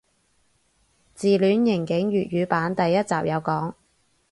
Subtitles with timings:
[1.13, 3.75] 自戀刑警粵語版第一集有講